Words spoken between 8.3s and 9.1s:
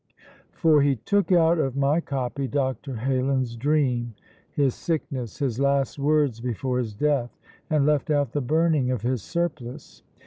the burning of